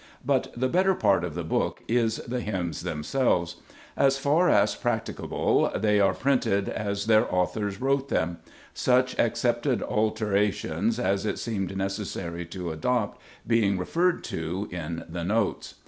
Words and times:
But 0.25 0.51
the 0.57 0.67
better 0.67 0.95
part 0.95 1.23
of 1.23 1.35
the 1.35 1.43
book 1.43 1.83
is 1.87 2.15
the 2.27 2.39
hymns 2.39 2.81
themselves. 2.81 3.57
As 3.95 4.17
far 4.17 4.49
as 4.49 4.73
practicable 4.73 5.71
they 5.75 5.99
are 5.99 6.15
printed 6.15 6.67
as 6.69 7.05
their 7.05 7.31
authors 7.31 7.79
wrote 7.79 8.09
them; 8.09 8.39
such 8.73 9.15
accepted 9.19 9.83
alterations 9.83 10.97
as 10.99 11.23
it 11.27 11.37
seemed 11.37 11.77
necessary 11.77 12.45
to 12.47 12.71
adopt 12.71 13.21
being 13.45 13.77
referred 13.77 14.23
to 14.23 14.67
in 14.71 15.03
the 15.07 15.23
notes. 15.23 15.75